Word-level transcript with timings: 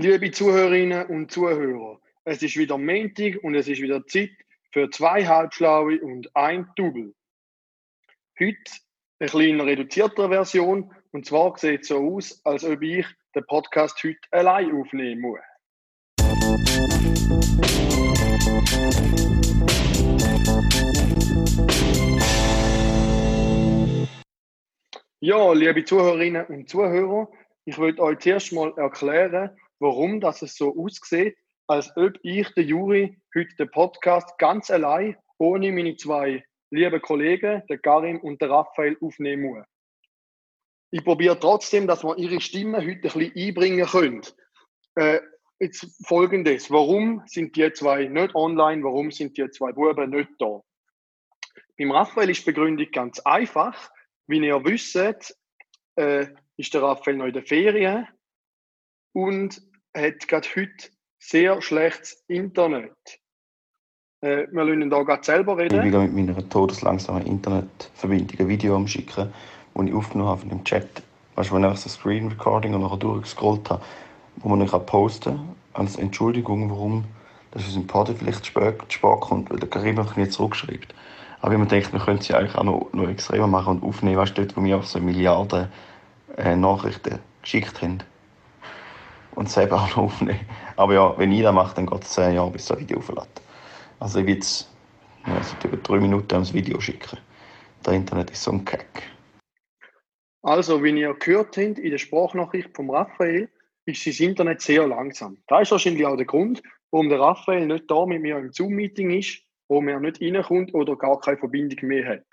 Liebe 0.00 0.30
Zuhörerinnen 0.30 1.06
und 1.06 1.32
Zuhörer, 1.32 1.98
es 2.22 2.40
ist 2.40 2.56
wieder 2.56 2.78
Montag 2.78 3.42
und 3.42 3.56
es 3.56 3.66
ist 3.66 3.82
wieder 3.82 4.06
Zeit 4.06 4.30
für 4.70 4.88
zwei 4.90 5.26
Halbschlaue 5.26 6.00
und 6.00 6.30
ein 6.36 6.70
Double. 6.76 7.16
Heute 8.38 8.56
eine 9.18 9.28
kleine 9.28 9.66
reduzierte 9.66 10.28
Version 10.28 10.94
und 11.10 11.26
zwar 11.26 11.58
sieht 11.58 11.80
es 11.80 11.88
so 11.88 12.14
aus, 12.14 12.40
als 12.44 12.64
ob 12.64 12.80
ich 12.80 13.06
den 13.34 13.44
Podcast 13.46 14.00
heute 14.04 14.20
allein 14.30 14.70
aufnehmen 14.70 15.20
muss. 15.20 15.40
Ja, 25.18 25.52
liebe 25.54 25.84
Zuhörerinnen 25.84 26.46
und 26.46 26.68
Zuhörer, 26.68 27.28
ich 27.64 27.76
würde 27.78 28.00
euch 28.00 28.20
zuerst 28.20 28.52
mal 28.52 28.72
erklären, 28.76 29.58
warum 29.80 30.20
das 30.20 30.42
es 30.42 30.56
so 30.56 30.76
aussieht, 30.76 31.36
als 31.66 31.94
ob 31.96 32.18
ich, 32.22 32.48
der 32.54 32.64
Juri, 32.64 33.20
heute 33.34 33.54
den 33.56 33.70
Podcast 33.70 34.38
ganz 34.38 34.70
allein, 34.70 35.16
ohne 35.38 35.70
meine 35.72 35.96
zwei 35.96 36.44
lieben 36.70 37.00
Kollegen, 37.00 37.62
der 37.68 37.78
Karim 37.78 38.20
und 38.20 38.40
der 38.40 38.50
Raphael, 38.50 38.96
aufnehmen 39.00 39.42
muss. 39.42 39.66
Ich 40.90 41.04
probiere 41.04 41.38
trotzdem, 41.38 41.86
dass 41.86 42.02
wir 42.02 42.16
ihre 42.16 42.40
Stimme 42.40 42.78
heute 42.78 42.90
ein 42.90 43.00
bisschen 43.00 43.32
einbringen 43.36 43.86
können. 43.86 44.22
Äh, 44.94 45.20
jetzt 45.60 46.06
folgendes. 46.06 46.70
Warum 46.70 47.22
sind 47.26 47.56
die 47.56 47.70
zwei 47.72 48.04
nicht 48.06 48.34
online? 48.34 48.82
Warum 48.82 49.10
sind 49.10 49.36
die 49.36 49.50
zwei 49.50 49.72
Buben 49.72 50.10
nicht 50.10 50.30
da? 50.38 50.62
Beim 51.78 51.92
Raphael 51.92 52.30
ist 52.30 52.40
die 52.40 52.52
Begründung 52.52 52.90
ganz 52.90 53.20
einfach. 53.20 53.90
Wie 54.26 54.44
ihr 54.44 54.64
wisst, 54.64 54.96
äh, 55.96 56.26
ist 56.56 56.74
der 56.74 56.82
Raphael 56.82 57.16
noch 57.16 57.26
in 57.26 57.32
der 57.34 57.44
Ferien 57.44 58.08
und 59.12 59.60
hat 59.98 60.28
gerade 60.28 60.48
heute 60.56 60.88
sehr 61.18 61.60
schlechtes 61.60 62.24
Internet. 62.28 62.92
Äh, 64.20 64.46
wir 64.50 64.64
lassen 64.64 64.90
da 64.90 65.02
gerade 65.02 65.24
selber 65.24 65.58
reden. 65.58 65.84
Ich 65.86 65.92
will 65.92 66.08
mit 66.08 66.14
meiner 66.14 66.48
todeslangsamen 66.48 67.26
Internetverbindung 67.26 68.40
ein 68.40 68.48
Video 68.48 68.86
schicken, 68.86 69.32
das 69.74 69.86
ich 69.86 69.94
aufgenommen 69.94 70.30
habe 70.30 70.40
von 70.40 70.48
dem 70.48 70.64
Chat. 70.64 71.02
Weißt 71.34 71.50
du, 71.50 71.54
wenn 71.54 71.64
ich 71.64 71.78
so 71.78 71.88
Screen 71.88 72.28
Recording 72.28 72.74
und 72.74 72.82
nachher 72.82 72.96
durchgescrollt 72.96 73.70
habe, 73.70 73.84
wo 74.36 74.48
man 74.48 74.58
nicht 74.58 74.86
posten 74.86 75.36
kann, 75.36 75.56
als 75.74 75.96
Entschuldigung, 75.96 76.70
warum 76.70 77.04
dass 77.50 77.64
unser 77.64 77.86
Party 77.86 78.14
vielleicht 78.14 78.46
spät, 78.46 78.80
spät 78.88 79.20
kommt, 79.20 79.50
weil 79.50 79.58
der 79.58 79.68
Karim 79.68 79.94
noch 79.96 80.16
nicht 80.16 80.32
zurückschreibt. 80.32 80.94
Aber 81.40 81.56
man 81.56 81.68
denkt, 81.68 81.92
man 81.92 82.02
könnte 82.02 82.24
sie 82.24 82.34
eigentlich 82.34 82.56
auch 82.56 82.64
noch, 82.64 82.88
noch 82.92 83.08
extremer 83.08 83.46
machen 83.46 83.76
und 83.76 83.82
aufnehmen, 83.84 84.16
weißt 84.16 84.36
du, 84.36 84.42
dort, 84.42 84.56
wo 84.56 84.62
wir 84.62 84.76
auch 84.76 84.82
so 84.82 84.98
Milliarden 85.00 85.68
äh, 86.36 86.56
Nachrichten 86.56 87.20
geschickt 87.42 87.80
haben. 87.80 88.00
Und 89.38 89.48
selber 89.48 89.76
auch 89.76 89.88
noch 89.90 89.98
aufnehmen. 89.98 90.40
Aber 90.74 90.94
ja, 90.94 91.16
wenn 91.16 91.30
ich 91.30 91.42
das 91.42 91.54
mache, 91.54 91.76
dann 91.76 91.86
geht 91.86 92.02
es 92.02 92.10
zehn 92.10 92.34
Jahre, 92.34 92.50
bis 92.50 92.66
das 92.66 92.76
Video 92.80 92.98
aufladen. 92.98 93.30
Also 94.00 94.18
ich 94.18 94.26
will 94.26 94.34
jetzt 94.34 94.68
ja, 95.28 95.40
über 95.64 95.76
drei 95.76 96.00
Minuten 96.00 96.34
ans 96.34 96.52
Video 96.52 96.80
schicken. 96.80 97.20
Das 97.84 97.94
Internet 97.94 98.32
ist 98.32 98.42
so 98.42 98.50
ein 98.50 98.64
Kack. 98.64 99.04
Also, 100.42 100.82
wie 100.82 100.90
ihr 100.90 101.14
gehört 101.14 101.56
habt, 101.56 101.78
in 101.78 101.90
der 101.90 101.98
Sprachnachricht 101.98 102.70
vom 102.74 102.90
Raphael, 102.90 103.48
ist 103.86 104.02
sein 104.02 104.30
Internet 104.30 104.60
sehr 104.60 104.88
langsam. 104.88 105.38
Das 105.46 105.62
ist 105.62 105.70
wahrscheinlich 105.70 106.04
auch 106.04 106.16
der 106.16 106.26
Grund, 106.26 106.60
warum 106.90 107.08
der 107.08 107.20
Raphael 107.20 107.64
nicht 107.64 107.88
da 107.88 108.06
mit 108.06 108.20
mir 108.20 108.38
im 108.38 108.52
Zoom-Meeting 108.52 109.10
ist, 109.10 109.40
wo 109.68 109.80
er 109.80 110.00
nicht 110.00 110.20
reinkommt 110.20 110.74
oder 110.74 110.96
gar 110.96 111.20
keine 111.20 111.38
Verbindung 111.38 111.88
mehr 111.88 112.08
hat. 112.08 112.26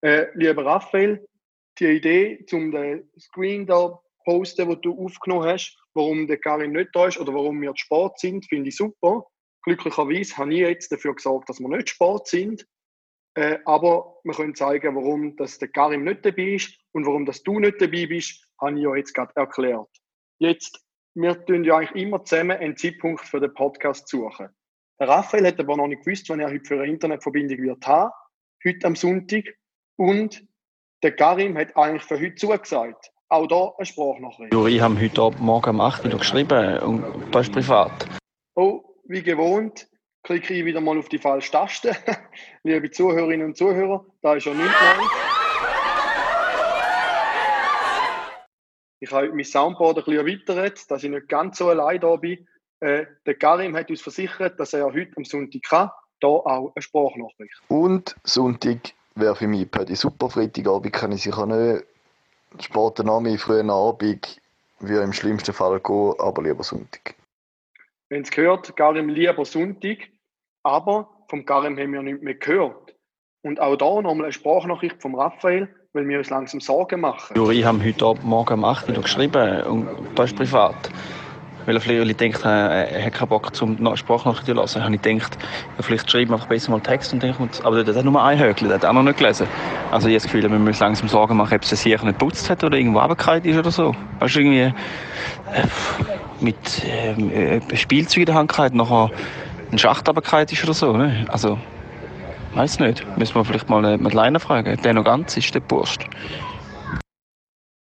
Äh, 0.00 0.28
lieber 0.32 0.64
Raphael, 0.64 1.22
die 1.78 1.98
Idee, 1.98 2.46
um 2.50 2.70
den 2.70 3.10
Screen 3.18 3.66
da 3.66 4.00
posten, 4.24 4.70
den 4.70 4.80
du 4.80 5.04
aufgenommen 5.04 5.44
hast, 5.44 5.76
warum 5.96 6.26
der 6.26 6.38
Karin 6.38 6.72
nicht 6.72 6.90
da 6.92 7.06
ist 7.06 7.18
oder 7.18 7.34
warum 7.34 7.60
wir 7.60 7.72
Sport 7.76 8.20
sind, 8.20 8.46
finde 8.46 8.68
ich 8.68 8.76
super. 8.76 9.26
Glücklicherweise 9.62 10.36
habe 10.36 10.54
ich 10.54 10.60
jetzt 10.60 10.92
dafür 10.92 11.14
gesorgt, 11.14 11.48
dass 11.48 11.58
wir 11.58 11.68
nicht 11.68 11.90
Sport 11.90 12.28
sind. 12.28 12.66
Äh, 13.36 13.58
aber 13.64 14.18
wir 14.24 14.34
können 14.34 14.54
zeigen, 14.54 14.94
warum 14.94 15.36
das 15.36 15.58
der 15.58 15.68
Karim 15.68 16.04
nicht 16.04 16.24
dabei 16.24 16.54
ist 16.54 16.78
und 16.92 17.04
warum 17.04 17.26
das 17.26 17.42
du 17.42 17.58
nicht 17.58 17.80
dabei 17.80 18.06
bist, 18.06 18.46
habe 18.60 18.76
ich 18.76 18.84
ja 18.84 18.94
jetzt 18.96 19.12
gerade 19.12 19.32
erklärt. 19.34 19.90
Jetzt, 20.38 20.80
wir 21.14 21.44
tun 21.44 21.64
ja 21.64 21.78
eigentlich 21.78 22.02
immer 22.02 22.24
zusammen 22.24 22.56
einen 22.56 22.76
Zeitpunkt 22.76 23.26
für 23.26 23.40
den 23.40 23.52
Podcast 23.52 24.08
suchen. 24.08 24.48
Der 24.98 25.08
Raphael 25.08 25.46
hat 25.46 25.60
aber 25.60 25.76
noch 25.76 25.88
nicht 25.88 26.04
gewusst, 26.04 26.28
wann 26.28 26.40
er 26.40 26.50
heute 26.50 26.64
für 26.64 26.80
eine 26.80 26.90
Internetverbindung 26.90 27.58
wird 27.58 27.86
haben, 27.86 28.12
heute 28.64 28.86
am 28.86 28.96
Sonntag. 28.96 29.44
Und 29.96 30.46
der 31.02 31.14
Karim 31.14 31.58
hat 31.58 31.76
eigentlich 31.76 32.04
für 32.04 32.18
heute 32.18 32.36
zugesagt. 32.36 33.12
Auch 33.28 33.46
da 33.48 33.72
eine 33.76 33.84
Sprachnachricht. 33.84 34.52
Juri, 34.52 34.76
ich 34.76 34.80
habe 34.80 35.00
heute 35.00 35.30
Morgen 35.40 35.70
um 35.70 35.80
8 35.80 36.04
Uhr 36.04 36.18
geschrieben 36.18 36.78
und 36.78 37.34
das 37.34 37.48
ist 37.48 37.52
privat. 37.52 38.06
Oh, 38.54 38.84
wie 39.08 39.20
gewohnt, 39.20 39.88
klicke 40.22 40.54
ich 40.54 40.64
wieder 40.64 40.80
mal 40.80 40.96
auf 40.96 41.08
die 41.08 41.18
falsche 41.18 41.50
Taste. 41.50 41.96
Liebe 42.62 42.88
Zuhörerinnen 42.88 43.46
und 43.46 43.56
Zuhörer, 43.56 44.06
da 44.22 44.34
ist 44.34 44.46
ja 44.46 44.54
nichts 44.54 44.72
Neues. 44.80 45.10
Ich 49.00 49.10
habe 49.10 49.32
mein 49.32 49.44
Soundboard 49.44 49.98
ein 49.98 50.04
bisschen 50.04 50.26
erweitert, 50.26 50.88
dass 50.88 51.02
ich 51.02 51.10
nicht 51.10 51.28
ganz 51.28 51.58
so 51.58 51.68
allein 51.68 52.00
da 52.00 52.14
bin. 52.14 52.46
Äh, 52.78 53.06
der 53.26 53.34
Karim 53.34 53.76
hat 53.76 53.90
uns 53.90 54.02
versichert, 54.02 54.60
dass 54.60 54.72
er 54.72 54.84
heute 54.84 55.12
am 55.16 55.24
Sonntag 55.24 55.62
kann. 55.62 55.90
Da 56.20 56.28
auch 56.28 56.72
eine 56.74 56.82
Sprachnachricht. 56.82 57.60
Und 57.66 58.14
Sonntag 58.22 58.92
wäre 59.16 59.34
für 59.34 59.48
mich 59.48 59.68
per 59.68 59.84
die 59.84 59.96
super 59.96 60.30
Freitagabend 60.30 60.92
kann 60.92 61.10
ich 61.10 61.24
sicher 61.24 61.46
nicht 61.46 61.84
später 62.62 63.04
Nachmittag, 63.04 63.40
frühen 63.40 63.70
Abend 63.70 64.40
würde 64.80 65.02
im 65.02 65.12
schlimmsten 65.12 65.52
Fall 65.52 65.80
gehen, 65.80 66.14
aber 66.18 66.42
lieber 66.42 66.62
Sonntag. 66.62 67.14
Wenn 68.08 68.22
es 68.22 68.30
gehört, 68.30 68.76
Karim 68.76 69.08
lieber 69.08 69.44
Sonntag, 69.44 69.98
aber 70.62 71.08
vom 71.28 71.44
Karim 71.44 71.78
haben 71.78 71.92
wir 71.92 72.02
nichts 72.02 72.22
mehr 72.22 72.34
gehört. 72.34 72.94
Und 73.42 73.60
auch 73.60 73.76
da 73.76 73.86
nochmal 73.86 74.26
eine 74.26 74.32
Sprachnachricht 74.32 75.00
vom 75.00 75.14
Raphael, 75.14 75.68
weil 75.92 76.06
wir 76.08 76.18
uns 76.18 76.30
langsam 76.30 76.60
Sorgen 76.60 77.00
machen. 77.00 77.36
Juri, 77.36 77.60
ich 77.60 77.64
habe 77.64 77.82
heute 77.82 78.14
Morgen 78.22 78.54
um 78.54 78.64
8 78.64 78.88
Uhr 78.90 79.02
geschrieben 79.02 79.62
und 79.62 79.88
das 80.14 80.30
ist 80.30 80.36
privat 80.36 80.90
weil 81.66 81.74
er 81.74 81.80
vielleicht 81.80 82.20
denkt, 82.20 82.44
er 82.44 83.04
hat 83.04 83.12
keinen 83.12 83.28
Bock 83.28 83.54
zum 83.54 83.76
Sprachnachrichten 83.96 84.54
zu 84.54 84.60
lassen. 84.60 84.82
habe 84.82 84.94
ich 84.94 85.02
gedacht, 85.02 85.36
vielleicht 85.80 86.10
schreiben 86.10 86.30
wir 86.30 86.34
einfach 86.34 86.48
besser 86.48 86.70
mal 86.70 86.80
Text 86.80 87.12
und 87.12 87.22
denke, 87.22 87.48
aber 87.64 87.84
der 87.84 87.94
hat 87.94 88.04
nur 88.04 88.22
ein 88.22 88.38
Höckchen, 88.38 88.68
der 88.68 88.78
hat 88.78 88.84
auch 88.84 88.92
noch 88.92 89.02
nicht 89.02 89.18
gelesen. 89.18 89.46
Also 89.90 90.08
ich 90.08 90.14
habe 90.14 90.22
das 90.22 90.22
Gefühl, 90.24 90.42
wir 90.42 90.58
müssen 90.58 90.80
langsam 90.80 91.08
Sorgen 91.08 91.36
machen, 91.36 91.54
ob 91.54 91.62
es 91.62 91.70
sich 91.70 91.84
nicht 91.84 92.04
geputzt 92.04 92.48
hat 92.48 92.62
oder 92.64 92.76
irgendwo 92.76 93.00
runtergefallen 93.00 93.44
ist 93.44 93.58
oder 93.58 93.70
so. 93.70 93.94
Weißt 94.20 94.36
du, 94.36 94.40
irgendwie 94.40 94.60
äh, 94.60 94.72
mit 96.40 96.84
äh, 96.84 97.76
Spielzeug 97.76 98.18
in 98.18 98.26
der 98.26 98.34
Hand 98.36 98.52
gehabt, 98.52 98.74
nachher 98.74 99.10
ein 99.72 99.78
Schacht 99.78 100.08
runtergefallen 100.08 100.48
ist 100.50 100.62
oder 100.62 100.74
so. 100.74 100.96
Ne? 100.96 101.26
Also, 101.28 101.58
weiß 102.54 102.78
nicht. 102.80 103.04
Müssen 103.18 103.34
wir 103.34 103.44
vielleicht 103.44 103.68
mal 103.68 103.84
äh, 103.84 103.96
Madeleine 103.96 104.38
fragen. 104.38 104.80
Der 104.82 104.94
noch 104.94 105.04
ganz 105.04 105.36
ist, 105.36 105.54
der 105.54 105.60
Burst. 105.60 106.04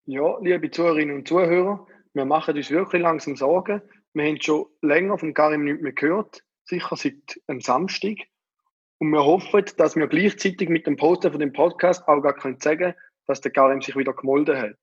Ja, 0.06 0.38
liebe 0.40 0.70
Zuhörerinnen 0.70 1.16
und 1.16 1.28
Zuhörer, 1.28 1.86
wir 2.14 2.24
machen 2.24 2.56
uns 2.56 2.70
wirklich 2.70 3.02
langsam 3.02 3.36
Sorgen. 3.36 3.82
Wir 4.14 4.26
haben 4.26 4.40
schon 4.40 4.66
länger 4.82 5.18
von 5.18 5.34
Karim 5.34 5.64
nicht 5.64 5.80
mehr 5.80 5.92
gehört, 5.92 6.42
sicher 6.64 6.96
seit 6.96 7.40
einem 7.46 7.60
Samstag. 7.60 8.16
Und 8.98 9.10
wir 9.10 9.24
hoffen, 9.24 9.64
dass 9.76 9.96
wir 9.96 10.08
gleichzeitig 10.08 10.68
mit 10.68 10.86
dem 10.86 10.96
Poster 10.96 11.30
von 11.30 11.40
dem 11.40 11.52
Podcast 11.52 12.06
auch 12.08 12.20
gar 12.20 12.34
können 12.34 12.60
sagen, 12.60 12.94
dass 13.26 13.40
der 13.40 13.52
Karim 13.52 13.80
sich 13.80 13.96
wieder 13.96 14.12
gemolden 14.12 14.58
hat. 14.58 14.78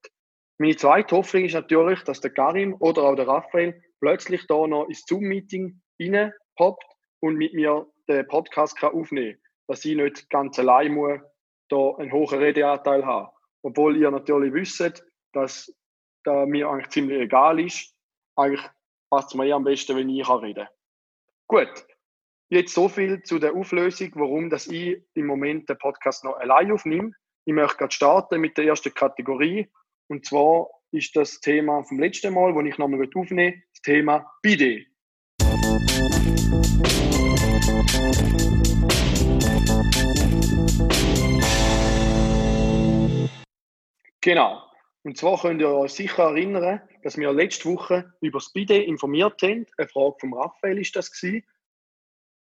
Meine 0.57 0.75
zweite 0.75 1.15
Hoffnung 1.15 1.45
ist 1.45 1.53
natürlich, 1.53 2.03
dass 2.03 2.21
der 2.21 2.31
Karim 2.31 2.75
oder 2.79 3.03
auch 3.03 3.15
der 3.15 3.27
Raphael 3.27 3.79
plötzlich 3.99 4.47
da 4.47 4.65
noch 4.65 4.87
ins 4.87 5.03
Zoom-Meeting 5.05 5.81
reinpoppt 6.01 6.85
und 7.19 7.35
mit 7.35 7.53
mir 7.53 7.85
den 8.07 8.27
Podcast 8.27 8.77
kann 8.77 8.93
aufnehmen 8.93 9.33
kann. 9.33 9.41
Dass 9.67 9.85
ich 9.85 9.97
nicht 9.97 10.29
ganz 10.29 10.57
allein 10.57 10.93
muss, 10.93 11.19
da 11.69 11.95
einen 11.97 12.11
hohen 12.11 12.39
Redeanteil 12.39 13.05
haben. 13.05 13.27
Obwohl 13.61 13.97
ihr 13.97 14.09
natürlich 14.09 14.53
wisst, 14.53 15.03
dass 15.33 15.71
da 16.27 16.45
mir 16.45 16.69
eigentlich 16.69 16.89
ziemlich 16.89 17.21
egal 17.21 17.59
ist. 17.59 17.95
Eigentlich 18.35 18.63
passt 19.09 19.29
es 19.29 19.35
mir 19.35 19.45
eh 19.45 19.53
am 19.53 19.63
besten, 19.63 19.95
wenn 19.95 20.09
ich 20.09 20.29
reden 20.29 20.55
kann. 20.55 20.67
Gut, 21.47 21.87
jetzt 22.49 22.73
so 22.73 22.89
viel 22.89 23.23
zu 23.23 23.39
der 23.39 23.53
Auflösung, 23.53 24.11
warum 24.15 24.49
dass 24.49 24.67
ich 24.67 25.01
im 25.13 25.25
Moment 25.25 25.69
den 25.69 25.77
Podcast 25.77 26.25
noch 26.25 26.37
allein 26.37 26.71
aufnehme. 26.71 27.11
Ich 27.45 27.53
möchte 27.53 27.77
gerade 27.77 27.93
starten 27.93 28.41
mit 28.41 28.57
der 28.57 28.65
ersten 28.65 28.93
Kategorie. 28.93 29.71
Und 30.09 30.25
zwar 30.25 30.67
ist 30.91 31.15
das 31.15 31.39
Thema 31.39 31.83
vom 31.83 31.99
letzten 31.99 32.33
Mal, 32.33 32.53
wo 32.53 32.61
ich 32.61 32.77
nochmal 32.77 33.07
aufnehme, 33.15 33.63
das 33.73 33.81
Thema 33.81 34.29
BD. 34.41 34.85
Genau. 44.19 44.66
Und 45.07 45.15
zwar 45.15 45.39
könnt 45.39 45.61
ihr 45.61 45.69
euch 45.69 45.93
sicher 45.93 46.23
erinnern, 46.23 46.81
dass 47.01 47.17
wir 47.17 47.31
letzte 47.31 47.69
Woche 47.69 48.11
über 48.19 48.39
das 48.39 48.51
BIDE 48.51 48.83
informiert 48.83 49.41
haben. 49.41 49.65
Eine 49.77 49.87
Frage 49.87 50.17
vom 50.19 50.33
Raphael 50.33 50.77
ist 50.79 50.97
das 50.97 51.13
gewesen. 51.13 51.45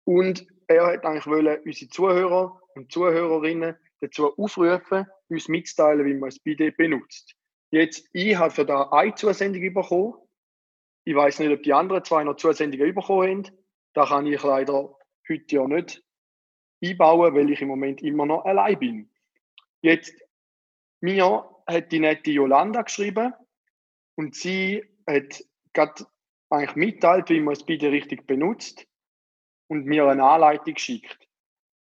Und 0.04 0.46
er 0.68 0.86
hat 0.86 1.04
eigentlich 1.04 1.26
wollen, 1.26 1.58
unsere 1.64 1.90
Zuhörer 1.90 2.60
und 2.76 2.92
Zuhörerinnen 2.92 3.74
dazu 4.00 4.38
aufrufen, 4.38 5.08
uns 5.28 5.48
mitzuteilen, 5.48 6.06
wie 6.06 6.14
man 6.14 6.30
das 6.30 6.38
BIDE 6.38 6.70
benutzt. 6.70 7.34
Jetzt, 7.72 8.08
ich 8.12 8.36
habe 8.36 8.54
für 8.54 8.64
da 8.64 8.90
eine 8.92 9.16
Zusendung 9.16 9.74
bekommen 9.74 10.14
Ich 11.02 11.16
weiß 11.16 11.40
nicht, 11.40 11.50
ob 11.50 11.64
die 11.64 11.72
anderen 11.72 12.04
zwei 12.04 12.22
noch 12.22 12.36
Zusendungen 12.36 12.94
bekommen 12.94 13.28
haben. 13.28 13.56
Da 13.92 14.06
kann 14.06 14.26
ich 14.26 14.40
leider 14.40 14.96
heute 15.28 15.56
ja 15.56 15.66
nicht 15.66 16.04
einbauen, 16.80 17.34
weil 17.34 17.50
ich 17.50 17.60
im 17.60 17.66
Moment 17.66 18.02
immer 18.02 18.24
noch 18.24 18.44
allein 18.44 18.78
bin. 18.78 19.10
Jetzt, 19.80 20.14
mir 21.02 21.48
hat 21.66 21.92
die 21.92 22.00
nette 22.00 22.30
Jolanda 22.30 22.82
geschrieben 22.82 23.34
und 24.16 24.34
sie 24.34 24.84
hat 25.06 25.44
gerade 25.72 26.06
eigentlich 26.48 26.76
mitteilt, 26.76 27.28
wie 27.30 27.40
man 27.40 27.56
bitte 27.66 27.90
richtig 27.90 28.26
benutzt 28.26 28.86
und 29.68 29.84
mir 29.84 30.06
eine 30.06 30.24
Anleitung 30.24 30.74
geschickt. 30.74 31.28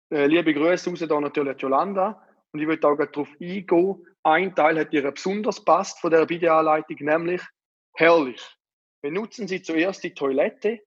Äh, 0.10 0.26
liebe 0.28 0.54
Grüße 0.54 0.90
raus 0.90 1.00
da 1.08 1.20
natürlich 1.20 1.62
Jolanda 1.62 2.28
und 2.52 2.60
ich 2.60 2.68
würde 2.68 2.88
auch 2.88 2.98
darauf 2.98 3.30
eingehen. 3.40 4.08
Ein 4.24 4.56
Teil 4.56 4.80
hat 4.80 4.94
ihr 4.94 5.10
besonders 5.12 5.64
passt 5.64 6.00
von 6.00 6.12
der 6.12 6.30
Videoanleitung, 6.30 6.98
nämlich 7.02 7.42
herrlich. 7.94 8.42
Benutzen 9.02 9.48
Sie 9.48 9.62
zuerst 9.62 10.04
die 10.04 10.14
Toilette, 10.14 10.82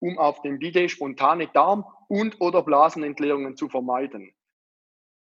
um 0.00 0.18
auf 0.18 0.40
dem 0.42 0.58
Bidet 0.58 0.90
spontane 0.90 1.48
Darm- 1.48 1.84
und 2.08 2.40
oder 2.40 2.62
Blasenentleerungen 2.62 3.56
zu 3.56 3.68
vermeiden. 3.68 4.34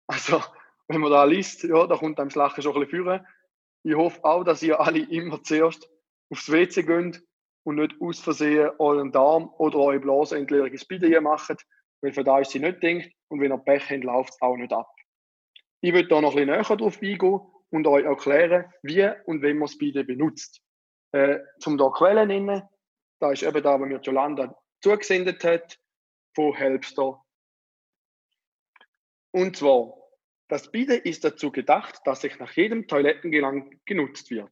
Also, 0.06 0.42
wenn 0.88 1.00
man 1.00 1.10
da 1.10 1.24
liest, 1.24 1.64
ja, 1.64 1.86
da 1.86 1.96
kommt 1.96 2.18
einem 2.18 2.30
das 2.30 2.36
Lachen 2.36 2.62
schon 2.62 2.74
ein 2.74 2.80
bisschen 2.80 3.04
führen. 3.04 3.26
Ich 3.84 3.94
hoffe 3.94 4.24
auch, 4.24 4.44
dass 4.44 4.62
ihr 4.62 4.80
alle 4.80 5.00
immer 5.00 5.42
zuerst 5.42 5.88
aufs 6.30 6.50
WC 6.50 6.82
geht 6.82 7.22
und 7.64 7.76
nicht 7.76 7.94
aus 8.00 8.20
Versehen 8.20 8.70
euren 8.78 9.12
Darm 9.12 9.50
oder 9.58 9.78
eure 9.78 10.00
Blasenentleerung 10.00 10.70
ins 10.70 10.86
Bidet 10.86 11.22
macht, 11.22 11.64
weil 12.00 12.12
von 12.12 12.24
da 12.24 12.40
ist 12.40 12.50
sie 12.50 12.60
nicht 12.60 12.82
denkt 12.82 13.12
und 13.28 13.40
wenn 13.40 13.52
ihr 13.52 13.58
Pech 13.58 13.90
habt, 13.90 14.04
läuft 14.04 14.30
es 14.30 14.42
auch 14.42 14.56
nicht 14.56 14.72
ab. 14.72 14.90
Ich 15.80 15.92
würde 15.92 16.08
da 16.08 16.20
noch 16.20 16.30
ein 16.30 16.46
bisschen 16.46 16.50
näher 16.50 16.76
darauf 16.76 17.00
eingehen 17.02 17.40
und 17.70 17.86
euch 17.86 18.04
erklären, 18.04 18.72
wie 18.82 19.08
und 19.26 19.42
wenn 19.42 19.58
man 19.58 19.68
das 19.68 19.78
Bidet 19.78 20.06
benutzt. 20.06 20.60
Äh, 21.12 21.38
zum 21.60 21.78
da 21.78 21.90
Quellen 21.90 22.28
nennen, 22.28 22.62
da 23.20 23.32
ist 23.32 23.42
eben 23.42 23.62
da, 23.62 23.78
wo 23.78 23.84
mir 23.84 24.00
Jolanda 24.00 24.56
zugesendet 24.82 25.42
hat, 25.44 25.78
von 26.34 26.54
Helpster. 26.54 27.22
Und 29.32 29.56
zwar, 29.56 29.97
das 30.48 30.70
Bidet 30.70 31.04
ist 31.04 31.24
dazu 31.24 31.52
gedacht, 31.52 32.00
dass 32.04 32.22
sich 32.22 32.38
nach 32.38 32.52
jedem 32.52 32.88
Toilettengang 32.88 33.78
genutzt 33.84 34.30
wird. 34.30 34.50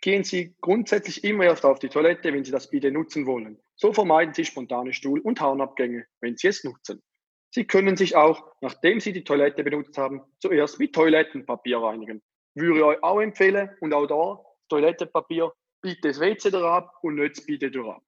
Gehen 0.00 0.24
Sie 0.24 0.56
grundsätzlich 0.60 1.22
immer 1.22 1.44
erst 1.44 1.64
auf 1.64 1.78
die 1.78 1.88
Toilette, 1.88 2.32
wenn 2.32 2.44
Sie 2.44 2.50
das 2.50 2.70
Bidet 2.70 2.94
nutzen 2.94 3.26
wollen. 3.26 3.60
So 3.76 3.92
vermeiden 3.92 4.34
Sie 4.34 4.44
spontane 4.44 4.92
Stuhl- 4.92 5.20
und 5.20 5.40
Harnabgänge, 5.40 6.06
wenn 6.20 6.36
Sie 6.36 6.48
es 6.48 6.64
nutzen. 6.64 7.02
Sie 7.50 7.66
können 7.66 7.96
sich 7.96 8.16
auch, 8.16 8.52
nachdem 8.60 8.98
Sie 9.00 9.12
die 9.12 9.24
Toilette 9.24 9.62
benutzt 9.62 9.98
haben, 9.98 10.22
zuerst 10.40 10.78
mit 10.78 10.94
Toilettenpapier 10.94 11.78
reinigen. 11.78 12.22
Würde 12.54 12.78
ich 12.78 12.84
euch 12.84 13.02
auch 13.02 13.20
empfehlen 13.20 13.70
und 13.80 13.92
auch 13.92 14.06
da 14.06 14.44
Toilettenpapier, 14.68 15.52
bitte 15.82 16.08
das 16.08 16.20
WC 16.20 16.54
ab 16.56 16.94
und 17.02 17.16
nicht 17.16 17.36
das 17.36 17.44
Bidet 17.44 17.76
ab. 17.76 18.02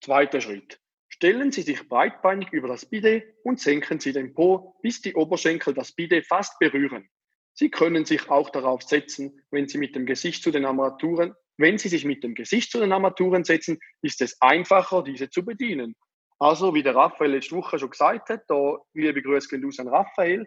Zweiter 0.00 0.40
Schritt. 0.40 0.81
Stellen 1.22 1.52
Sie 1.52 1.62
sich 1.62 1.88
breitbeinig 1.88 2.52
über 2.52 2.66
das 2.66 2.84
Bidet 2.84 3.36
und 3.44 3.60
senken 3.60 4.00
Sie 4.00 4.12
den 4.12 4.34
Po, 4.34 4.74
bis 4.82 5.02
die 5.02 5.14
Oberschenkel 5.14 5.72
das 5.72 5.92
Bidet 5.92 6.26
fast 6.26 6.58
berühren. 6.58 7.08
Sie 7.52 7.70
können 7.70 8.04
sich 8.04 8.28
auch 8.28 8.50
darauf 8.50 8.82
setzen, 8.82 9.40
wenn 9.52 9.68
Sie 9.68 9.78
mit 9.78 9.94
dem 9.94 10.04
Gesicht 10.04 10.42
zu 10.42 10.50
den 10.50 10.64
Armaturen, 10.64 11.32
wenn 11.58 11.78
Sie 11.78 11.88
sich 11.88 12.04
mit 12.04 12.24
dem 12.24 12.34
Gesicht 12.34 12.72
zu 12.72 12.80
den 12.80 12.92
Armaturen 12.92 13.44
setzen, 13.44 13.78
ist 14.00 14.20
es 14.20 14.42
einfacher, 14.42 15.04
diese 15.04 15.30
zu 15.30 15.44
bedienen. 15.44 15.94
Also, 16.40 16.74
wie 16.74 16.82
der 16.82 16.96
Raphael 16.96 17.30
letzte 17.30 17.54
Woche 17.54 17.78
schon 17.78 17.90
gesagt 17.90 18.28
hat, 18.28 18.42
da 18.48 18.78
liebe 18.92 19.22
Grüße 19.22 19.48
gehen 19.48 19.64
aus 19.64 19.78
an 19.78 19.86
Raphael, 19.86 20.44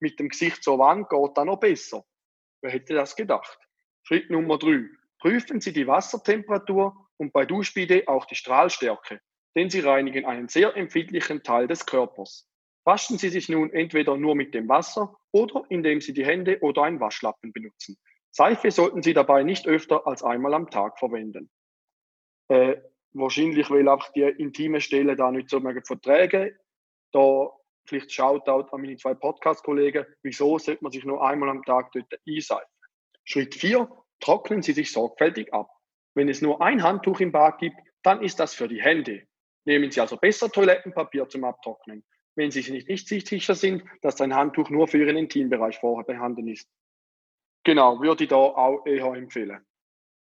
mit 0.00 0.18
dem 0.18 0.28
Gesicht 0.28 0.64
zur 0.64 0.80
Wand 0.80 1.08
geht 1.08 1.36
da 1.36 1.44
noch 1.44 1.60
besser. 1.60 2.04
Wer 2.62 2.72
hätte 2.72 2.94
das 2.94 3.14
gedacht? 3.14 3.60
Schritt 4.02 4.28
Nummer 4.28 4.58
drei. 4.58 4.86
Prüfen 5.20 5.60
Sie 5.60 5.72
die 5.72 5.86
Wassertemperatur 5.86 6.96
und 7.16 7.32
bei 7.32 7.46
Duschbide 7.46 8.08
auch 8.08 8.24
die 8.24 8.34
Strahlstärke, 8.34 9.20
denn 9.54 9.70
sie 9.70 9.80
reinigen 9.80 10.24
einen 10.24 10.48
sehr 10.48 10.76
empfindlichen 10.76 11.42
Teil 11.42 11.66
des 11.66 11.86
Körpers. 11.86 12.48
Waschen 12.84 13.16
Sie 13.16 13.30
sich 13.30 13.48
nun 13.48 13.72
entweder 13.72 14.16
nur 14.16 14.34
mit 14.34 14.52
dem 14.52 14.68
Wasser 14.68 15.16
oder 15.32 15.64
indem 15.70 16.02
Sie 16.02 16.12
die 16.12 16.24
Hände 16.24 16.60
oder 16.60 16.82
einen 16.82 17.00
Waschlappen 17.00 17.52
benutzen. 17.52 17.96
Seife 18.30 18.70
sollten 18.70 19.02
Sie 19.02 19.14
dabei 19.14 19.42
nicht 19.42 19.66
öfter 19.66 20.06
als 20.06 20.22
einmal 20.22 20.52
am 20.52 20.68
Tag 20.68 20.98
verwenden. 20.98 21.50
Äh, 22.48 22.76
wahrscheinlich, 23.12 23.70
weil 23.70 23.88
auch 23.88 24.12
die 24.12 24.22
intime 24.22 24.82
Stelle 24.82 25.16
da 25.16 25.30
nicht 25.30 25.48
so 25.48 25.60
mögen 25.60 25.84
verträgen. 25.84 26.54
Da 27.12 27.50
vielleicht 27.86 28.12
Shoutout 28.12 28.74
an 28.74 28.82
meine 28.82 28.96
zwei 28.96 29.14
Podcast-Kollegen. 29.14 30.04
Wieso 30.22 30.58
sollte 30.58 30.82
man 30.82 30.92
sich 30.92 31.04
nur 31.04 31.26
einmal 31.26 31.48
am 31.48 31.62
Tag 31.62 31.92
dort 31.92 32.12
einseifen? 32.28 32.68
Schritt 33.24 33.54
4. 33.54 33.88
Trocknen 34.20 34.62
Sie 34.62 34.72
sich 34.72 34.92
sorgfältig 34.92 35.54
ab. 35.54 35.70
Wenn 36.14 36.28
es 36.28 36.42
nur 36.42 36.60
ein 36.60 36.82
Handtuch 36.82 37.20
im 37.20 37.32
Bad 37.32 37.58
gibt, 37.58 37.76
dann 38.02 38.22
ist 38.22 38.40
das 38.40 38.54
für 38.54 38.68
die 38.68 38.82
Hände. 38.82 39.26
Nehmen 39.64 39.90
Sie 39.90 40.00
also 40.00 40.16
besser 40.16 40.50
Toilettenpapier 40.50 41.28
zum 41.28 41.44
Abtrocknen, 41.44 42.04
wenn 42.36 42.50
Sie 42.50 42.62
sich 42.62 42.86
nicht 42.86 43.08
sicher 43.08 43.54
sind, 43.54 43.84
dass 44.02 44.20
ein 44.20 44.34
Handtuch 44.34 44.70
nur 44.70 44.88
für 44.88 44.98
Ihren 44.98 45.16
Intimbereich 45.16 45.78
vorhanden 45.78 46.48
ist. 46.48 46.68
Genau, 47.64 48.00
würde 48.00 48.24
ich 48.24 48.30
da 48.30 48.36
auch 48.36 48.84
eher 48.86 49.06
empfehlen. 49.14 49.64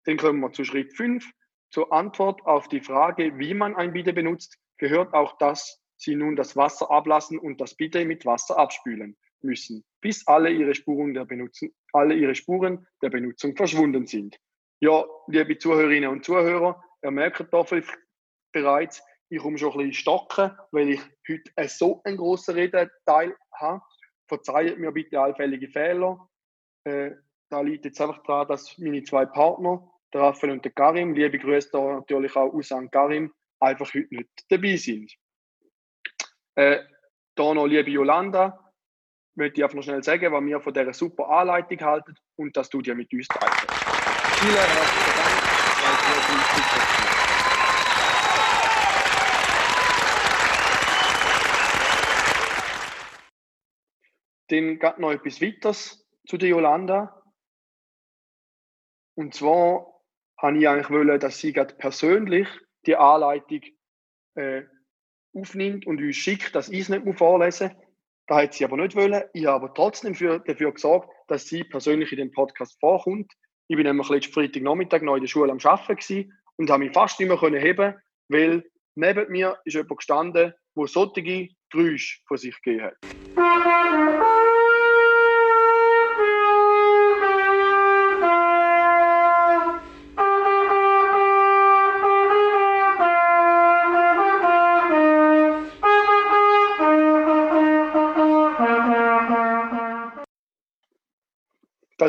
Dann 0.05 0.17
kommen 0.17 0.41
wir 0.41 0.53
zu 0.53 0.65
Schritt 0.65 0.95
5. 0.97 1.25
Zur 1.71 1.93
Antwort 1.93 2.45
auf 2.47 2.69
die 2.69 2.81
Frage, 2.81 3.39
wie 3.39 3.55
man 3.55 3.77
ein 3.77 3.93
Bidet 3.93 4.15
benutzt, 4.15 4.59
gehört 4.77 5.15
auch, 5.15 5.39
dass 5.39 5.81
Sie 5.97 6.17
nun 6.17 6.35
das 6.35 6.57
Wasser 6.57 6.91
ablassen 6.91 7.39
und 7.39 7.61
das 7.61 7.77
Bidet 7.77 8.09
mit 8.09 8.27
Wasser 8.27 8.59
abspülen 8.59 9.17
müssen, 9.43 9.85
bis 10.01 10.27
alle 10.27 10.51
ihre 10.51 10.75
Spuren 10.75 11.15
der 11.15 11.25
Benutzung, 11.25 11.71
alle 11.93 12.15
ihre 12.15 12.35
Spuren 12.35 12.87
der 13.03 13.11
Benutzung 13.11 13.57
verschwunden 13.57 14.07
sind. 14.07 14.39
Ja, 14.81 15.05
liebe 15.29 15.59
Zuhörerinnen 15.59 16.11
und 16.11 16.25
Zuhörer, 16.25 16.83
ihr 17.03 17.11
merkt 17.11 17.53
da 17.53 17.65
bereits, 18.53 19.03
ich 19.31 19.39
komme 19.39 19.57
schon 19.59 19.71
ein 19.73 19.79
bisschen 19.79 19.93
stocken, 19.95 20.51
weil 20.73 20.91
ich 20.91 21.01
heute 21.29 21.69
so 21.69 22.03
einen 22.05 22.17
grossen 22.17 22.55
Redeteil 22.55 23.37
habe. 23.55 23.81
Verzeiht 24.29 24.79
mir 24.79 24.93
bitte 24.93 25.21
allfällige 25.21 25.69
Fehler. 25.69 26.29
Äh, 26.85 27.13
da 27.49 27.61
liegt 27.61 27.85
jetzt 27.85 28.01
einfach 28.01 28.23
daran, 28.25 28.49
dass 28.49 28.77
meine 28.79 29.03
zwei 29.05 29.27
Partner, 29.27 29.89
der 30.13 30.23
Raphael 30.23 30.53
und 30.53 30.65
der 30.65 30.73
Karim, 30.73 31.15
liebe 31.15 31.39
Grüße 31.39 31.71
natürlich 31.73 32.35
auch 32.37 32.53
aus 32.53 32.73
an 32.73 32.91
Karim, 32.91 33.33
einfach 33.61 33.93
heute 33.95 34.15
nicht 34.15 34.31
dabei 34.49 34.77
sind. 34.77 35.13
Äh, 36.57 36.81
da 37.37 37.55
noch 37.55 37.67
liebe 37.67 37.91
Jolanda, 37.91 38.73
möchte 39.37 39.61
ich 39.61 39.65
einfach 39.65 39.77
noch 39.77 39.85
schnell 39.85 40.03
sagen, 40.03 40.33
was 40.33 40.45
wir 40.45 40.61
von 40.61 40.75
dieser 40.75 40.93
super 40.93 41.29
Anleitung 41.29 41.81
halten 41.81 42.15
und 42.37 42.57
dass 42.57 42.69
du 42.69 42.83
dir 42.83 42.97
mit 42.97 43.13
uns 43.13 43.29
teilst. 43.29 43.61
Vielen 44.41 44.57
herzlichen 44.57 45.17
Dank. 45.17 45.41
Dann 54.51 54.79
geht 54.79 54.99
noch 54.99 55.13
etwas 55.13 55.41
weiteres 55.41 56.07
zu 56.27 56.37
der 56.37 56.49
Jolanda. 56.49 57.23
Und 59.15 59.35
zwar 59.35 59.87
habe 60.39 60.59
ich 60.59 60.69
eigentlich 60.69 60.91
wollen, 60.91 61.21
dass 61.21 61.39
sie 61.39 61.53
gerade 61.53 61.75
persönlich 61.75 62.49
die 62.87 62.97
Anleitung 62.97 63.61
äh, 64.35 64.63
aufnimmt 65.35 65.87
und 65.87 66.01
uns 66.01 66.17
schickt, 66.17 66.55
dass 66.55 66.69
ich 66.69 66.81
es 66.81 66.89
nicht 66.89 67.19
vorlesen 67.19 67.69
muss. 67.69 67.87
Da 68.27 68.43
hat 68.43 68.55
sie 68.55 68.65
aber 68.65 68.77
nicht 68.77 68.97
wollen. 68.97 69.23
Ich 69.33 69.47
habe 69.47 69.67
aber 69.67 69.75
trotzdem 69.75 70.15
für, 70.15 70.39
dafür 70.41 70.73
gesorgt, 70.73 71.11
dass 71.29 71.47
sie 71.47 71.65
persönlich 71.65 72.13
in 72.13 72.19
den 72.19 72.33
Podcast 72.33 72.79
vorkommt. 72.81 73.33
Ich 73.69 73.77
bin 73.77 73.87
nämlich 73.87 74.09
letzten 74.09 74.33
Freitagnachmittag 74.33 75.03
noch 75.03 75.17
in 75.17 75.23
der 75.23 75.29
Schule 75.29 75.53
am 75.53 75.59
Arbeiten 75.63 76.33
und 76.57 76.71
habe 76.71 76.85
mich 76.85 76.93
fast 76.93 77.21
nicht 77.21 77.29
mehr 77.29 77.39
können 77.39 77.61
heben, 77.61 77.95
weil 78.29 78.65
neben 78.95 79.31
mir 79.31 79.59
ist 79.65 79.75
jemand 79.75 79.99
gestanden, 79.99 80.55
der 80.77 80.87
solche 80.87 81.49
Geräusche 81.71 82.21
von 82.27 82.37
sich 82.37 82.61
gegeben 82.63 82.87
hat. 82.87 83.50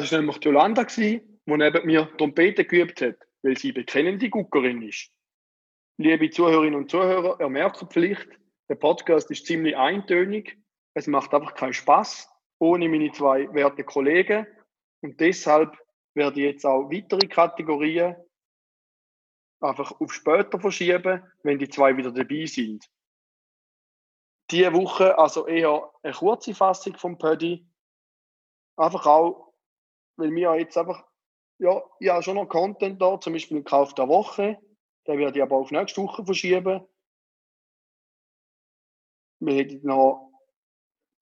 Das 0.02 0.12
war 0.12 0.18
nämlich 0.18 0.40
die 0.40 0.48
Jolanda, 0.48 0.84
die 0.84 1.22
neben 1.46 1.86
mir 1.86 2.10
Trompete 2.18 2.66
geübt 2.66 3.02
hat, 3.02 3.18
weil 3.44 3.56
sie 3.56 3.72
bekennende 3.72 4.32
Guckerin 4.32 4.82
ist. 4.82 5.12
Liebe 5.98 6.32
Zuhörerinnen 6.32 6.74
und 6.74 6.90
Zuhörer, 6.90 7.40
ihr 7.40 7.50
merkt 7.50 7.86
vielleicht, 7.94 8.28
der 8.68 8.76
Podcast 8.76 9.30
ist 9.30 9.46
ziemlich 9.46 9.78
eintönig. 9.78 10.58
Es 10.96 11.06
macht 11.06 11.32
einfach 11.36 11.54
keinen 11.54 11.74
Spaß 11.74 12.28
ohne 12.58 12.90
meine 12.90 13.12
zwei 13.12 13.54
werten 13.54 13.86
Kollegen. 13.86 14.48
Und 15.02 15.20
deshalb 15.20 15.78
werde 16.16 16.40
ich 16.40 16.48
jetzt 16.48 16.66
auch 16.66 16.90
weitere 16.90 17.28
Kategorien 17.28 18.16
einfach 19.60 19.92
auf 20.02 20.12
später 20.12 20.60
verschieben, 20.60 21.22
wenn 21.44 21.60
die 21.60 21.70
zwei 21.70 21.96
wieder 21.96 22.12
dabei 22.12 22.48
sind. 22.48 22.90
Diese 24.50 24.74
Woche 24.74 25.16
also 25.20 25.46
eher 25.46 25.92
eine 26.02 26.14
kurze 26.14 26.56
Fassung 26.56 26.98
vom 26.98 27.20
Pödi. 27.20 27.68
Einfach 28.78 29.06
auch 29.06 29.51
weil 30.22 30.34
wir 30.34 30.56
jetzt 30.60 30.78
einfach, 30.78 31.06
ja, 31.60 31.82
ja 32.00 32.22
schon 32.22 32.36
noch 32.36 32.48
Content 32.48 33.02
da, 33.02 33.20
zum 33.20 33.34
Beispiel 33.34 33.64
Kauf 33.64 33.94
der 33.96 34.08
Woche, 34.08 34.58
Den 35.08 35.18
werde 35.18 35.40
ich 35.40 35.44
aber 35.44 35.58
auf 35.58 35.72
nächste 35.72 36.02
Woche 36.02 36.24
verschieben. 36.24 36.86
Wir 39.40 39.56
hätten 39.56 39.86
noch 39.86 40.32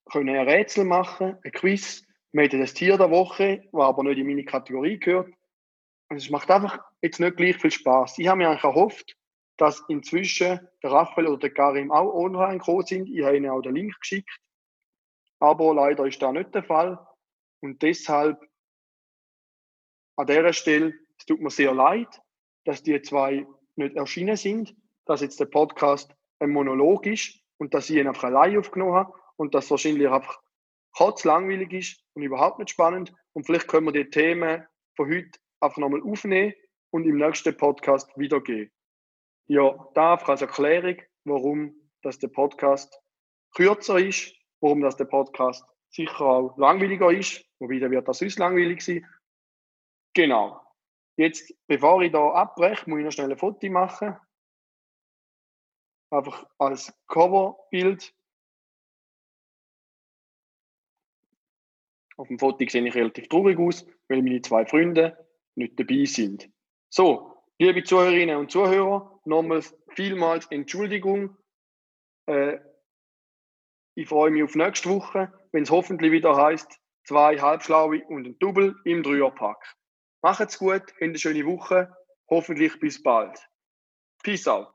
können 0.09 0.35
ein 0.35 0.47
Rätsel 0.47 0.85
machen, 0.85 1.37
ein 1.43 1.51
Quiz. 1.51 2.05
Wir 2.31 2.43
hätten 2.43 2.59
das 2.59 2.73
Tier 2.73 2.97
der 2.97 3.11
Woche, 3.11 3.63
das 3.71 3.81
aber 3.81 4.03
nicht 4.03 4.17
in 4.17 4.27
meine 4.27 4.43
Kategorie 4.43 4.99
gehört. 4.99 5.33
Und 6.09 6.17
es 6.17 6.29
macht 6.29 6.49
einfach 6.51 6.79
jetzt 7.01 7.19
nicht 7.19 7.37
gleich 7.37 7.57
viel 7.57 7.71
Spaß. 7.71 8.17
Ich 8.17 8.27
habe 8.27 8.39
mir 8.39 8.49
eigentlich 8.49 8.63
erhofft, 8.63 9.15
dass 9.57 9.83
inzwischen 9.87 10.59
der 10.83 10.91
Raphael 10.91 11.27
oder 11.27 11.37
der 11.37 11.53
Karim 11.53 11.91
auch 11.91 12.13
online 12.13 12.57
gekommen 12.57 12.85
sind. 12.85 13.09
Ich 13.09 13.23
habe 13.23 13.37
ihnen 13.37 13.49
auch 13.49 13.61
den 13.61 13.75
Link 13.75 13.97
geschickt. 13.99 14.39
Aber 15.39 15.73
leider 15.73 16.05
ist 16.05 16.21
das 16.21 16.33
nicht 16.33 16.53
der 16.53 16.63
Fall. 16.63 16.99
Und 17.61 17.81
deshalb 17.81 18.48
an 20.19 20.27
dieser 20.27 20.51
Stelle, 20.51 20.93
es 21.17 21.25
tut 21.25 21.39
mir 21.39 21.49
sehr 21.49 21.73
leid, 21.73 22.21
dass 22.65 22.83
die 22.83 23.01
zwei 23.01 23.47
nicht 23.77 23.95
erschienen 23.95 24.35
sind, 24.35 24.75
dass 25.05 25.21
jetzt 25.21 25.39
der 25.39 25.45
Podcast 25.45 26.13
ein 26.39 26.49
Monolog 26.49 27.05
ist 27.05 27.39
und 27.57 27.73
dass 27.73 27.89
ich 27.89 27.95
ihn 27.95 28.07
einfach 28.07 28.25
allein 28.25 28.57
aufgenommen 28.57 28.95
habe 28.95 29.13
und 29.37 29.55
dass 29.55 29.71
wahrscheinlich 29.71 30.09
einfach 30.09 30.41
kurz 30.91 31.23
langweilig 31.23 31.71
ist 31.71 32.03
und 32.15 32.23
überhaupt 32.23 32.59
nicht 32.59 32.71
spannend. 32.71 33.13
Und 33.31 33.45
vielleicht 33.45 33.69
können 33.69 33.85
wir 33.85 33.93
die 33.93 34.09
Themen 34.09 34.67
von 34.97 35.09
heute 35.09 35.39
einfach 35.61 35.77
nochmal 35.77 36.01
aufnehmen 36.03 36.53
und 36.89 37.05
im 37.05 37.15
nächsten 37.15 37.55
Podcast 37.55 38.11
wiedergeben. 38.17 38.73
Ja, 39.47 39.87
da 39.93 40.13
einfach 40.13 40.29
als 40.29 40.41
Erklärung, 40.41 40.97
warum 41.23 41.73
das 42.01 42.19
der 42.19 42.27
Podcast 42.27 42.99
kürzer 43.55 43.99
ist, 43.99 44.35
warum 44.59 44.81
das 44.81 44.97
der 44.97 45.05
Podcast 45.05 45.63
sicher 45.91 46.21
auch 46.21 46.57
langweiliger 46.57 47.09
ist, 47.09 47.45
wobei 47.59 47.79
dann 47.79 47.91
wird 47.91 48.05
das 48.05 48.17
sonst 48.17 48.37
langweilig 48.37 48.81
sein. 48.81 49.05
Genau. 50.13 50.61
Jetzt, 51.17 51.53
bevor 51.67 52.01
ich 52.01 52.11
da 52.11 52.31
abbreche, 52.31 52.89
muss 52.89 52.99
ich 52.99 53.05
noch 53.05 53.11
schnell 53.11 53.31
ein 53.31 53.37
Foto 53.37 53.69
machen. 53.69 54.17
Einfach 56.11 56.47
als 56.57 56.93
Coverbild. 57.07 58.13
Auf 62.17 62.27
dem 62.27 62.39
Foto 62.39 62.65
sehe 62.67 62.85
ich 62.85 62.95
relativ 62.95 63.29
traurig 63.29 63.59
aus, 63.59 63.85
weil 64.07 64.21
meine 64.21 64.41
zwei 64.41 64.65
Freunde 64.65 65.27
nicht 65.55 65.79
dabei 65.79 66.05
sind. 66.05 66.49
So, 66.89 67.39
Liebe 67.61 67.83
Zuhörerinnen 67.83 68.37
und 68.37 68.49
Zuhörer, 68.49 69.19
nochmals 69.25 69.77
vielmals 69.89 70.45
Entschuldigung. 70.45 71.35
Äh, 72.25 72.59
ich 73.95 74.07
freue 74.07 74.31
mich 74.31 74.43
auf 74.43 74.55
nächste 74.55 74.89
Woche, 74.89 75.33
wenn 75.51 75.63
es 75.63 75.69
hoffentlich 75.69 76.13
wieder 76.13 76.37
heißt 76.37 76.79
zwei 77.03 77.37
Halbschlaue 77.37 78.05
und 78.05 78.25
ein 78.25 78.39
Double 78.39 78.77
im 78.85 79.03
Dreierpack. 79.03 79.75
Macht's 80.21 80.59
gut, 80.59 80.81
habt 80.81 81.01
eine 81.01 81.17
schöne 81.17 81.45
Woche, 81.45 81.95
hoffentlich 82.29 82.77
bis 82.79 83.01
bald. 83.01 83.39
Peace 84.21 84.47
out. 84.47 84.73